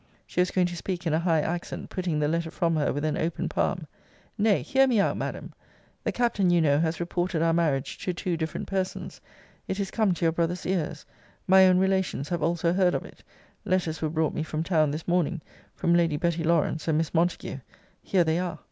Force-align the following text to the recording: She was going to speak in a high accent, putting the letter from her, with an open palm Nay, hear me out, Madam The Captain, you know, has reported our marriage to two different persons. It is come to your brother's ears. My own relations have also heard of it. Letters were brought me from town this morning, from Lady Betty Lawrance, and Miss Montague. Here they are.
She 0.25 0.41
was 0.41 0.49
going 0.49 0.65
to 0.65 0.75
speak 0.75 1.05
in 1.05 1.13
a 1.13 1.19
high 1.19 1.41
accent, 1.41 1.91
putting 1.91 2.17
the 2.17 2.27
letter 2.27 2.49
from 2.49 2.75
her, 2.75 2.91
with 2.91 3.05
an 3.05 3.15
open 3.19 3.47
palm 3.47 3.85
Nay, 4.35 4.63
hear 4.63 4.87
me 4.87 4.99
out, 4.99 5.15
Madam 5.15 5.53
The 6.03 6.11
Captain, 6.11 6.49
you 6.49 6.59
know, 6.59 6.79
has 6.79 6.99
reported 6.99 7.43
our 7.43 7.53
marriage 7.53 7.99
to 7.99 8.11
two 8.11 8.35
different 8.35 8.65
persons. 8.65 9.21
It 9.67 9.79
is 9.79 9.91
come 9.91 10.15
to 10.15 10.25
your 10.25 10.31
brother's 10.31 10.65
ears. 10.65 11.05
My 11.45 11.67
own 11.67 11.77
relations 11.77 12.29
have 12.29 12.41
also 12.41 12.73
heard 12.73 12.95
of 12.95 13.05
it. 13.05 13.23
Letters 13.63 14.01
were 14.01 14.09
brought 14.09 14.33
me 14.33 14.41
from 14.41 14.63
town 14.63 14.89
this 14.89 15.07
morning, 15.07 15.39
from 15.75 15.93
Lady 15.93 16.17
Betty 16.17 16.43
Lawrance, 16.43 16.87
and 16.87 16.97
Miss 16.97 17.13
Montague. 17.13 17.59
Here 18.01 18.23
they 18.23 18.39
are. 18.39 18.57